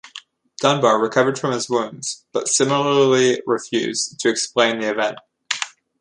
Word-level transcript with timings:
Dunbar 0.61 0.99
recovered 0.99 1.37
from 1.37 1.51
his 1.51 1.69
wounds, 1.69 2.25
but 2.31 2.47
similarly 2.47 3.39
refused 3.45 4.19
to 4.21 4.29
explain 4.29 4.79
the 4.79 4.89
event. 4.89 5.19